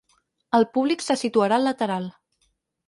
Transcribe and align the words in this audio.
El 0.59 0.65
públic 0.77 1.05
se 1.09 1.19
situarà 1.25 1.61
al 1.61 1.71
lateral. 1.71 2.13